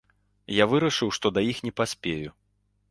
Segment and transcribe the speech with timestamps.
[0.61, 2.29] Я вырашыў, што да іх не паспею.